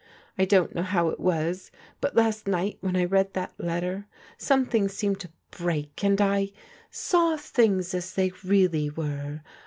[0.35, 1.69] I don't know how it was,
[1.99, 6.53] but last night when I read that letter, something seemed to break, and I—
[6.89, 9.41] saw things as they really were.